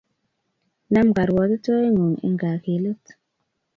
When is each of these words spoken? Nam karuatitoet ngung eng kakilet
Nam 0.93 1.07
karuatitoet 1.15 1.87
ngung 1.93 2.15
eng 2.25 2.37
kakilet 2.41 3.03